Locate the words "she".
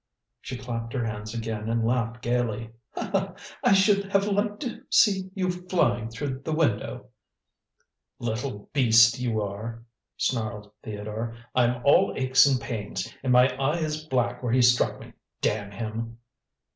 0.41-0.57